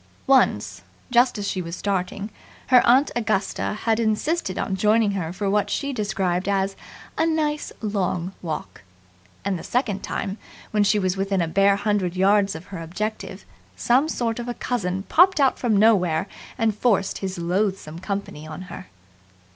[0.25, 0.81] Once,
[1.11, 2.31] just as she was starting,
[2.69, 6.75] her aunt Augusta had insisted on joining her for what she described as
[7.19, 8.81] "a nice long walk";
[9.45, 10.39] and the second time,
[10.71, 13.45] when she was within a bare hundred yards of her objective,
[13.75, 16.25] some sort of a cousin popped out from nowhere
[16.57, 18.87] and forced his loathsome company on her.